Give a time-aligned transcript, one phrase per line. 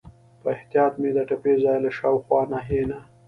[0.41, 2.99] په احتیاط مې د ټپي ځای له شاوخوا ناحیې نه.